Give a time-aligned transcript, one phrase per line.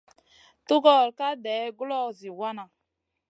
[0.67, 2.63] Tugor ka day guloʼo zi wana.